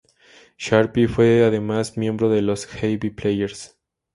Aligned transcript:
Sharpe 0.57 1.07
fue 1.07 1.43
además 1.45 1.95
miembro 1.95 2.27
de 2.29 2.41
los 2.41 2.67
Abbey 2.83 3.11
Players. 3.11 3.77